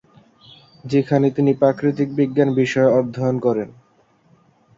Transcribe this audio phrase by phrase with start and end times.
[0.83, 3.69] যেখানে তিনি প্রাকৃতিক বিজ্ঞান বিষয়ে অধ্যয়ন করেন।